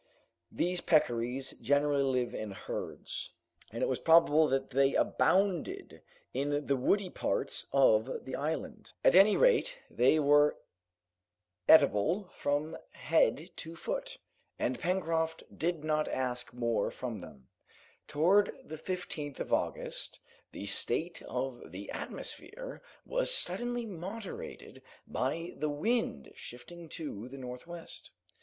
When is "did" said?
15.55-15.83